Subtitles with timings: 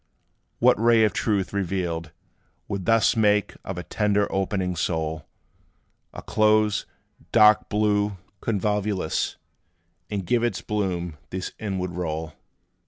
[0.57, 2.11] What ray of truth, revealed,
[2.67, 5.27] would thus Make of a tender opening soul
[6.11, 6.87] A close,
[7.31, 9.35] dark blue convolvulus,
[10.09, 12.33] And give its bloom this inward roll?